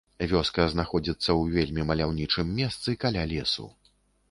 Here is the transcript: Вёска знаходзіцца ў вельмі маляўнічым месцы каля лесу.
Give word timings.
Вёска 0.29 0.63
знаходзіцца 0.73 1.25
ў 1.39 1.43
вельмі 1.59 1.85
маляўнічым 1.91 2.47
месцы 2.63 2.99
каля 3.07 3.29
лесу. 3.37 3.71